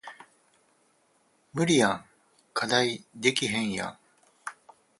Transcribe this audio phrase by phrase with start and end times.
[1.53, 2.05] 無理やん
[2.55, 3.97] 課題できへんやん